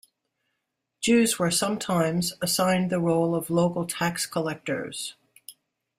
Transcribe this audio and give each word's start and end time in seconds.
Jews 0.99 1.37
were 1.37 1.51
sometimes 1.51 2.33
assigned 2.41 2.89
the 2.89 2.99
role 2.99 3.35
of 3.35 3.51
local 3.51 3.85
tax 3.85 4.25
collectors. 4.25 5.13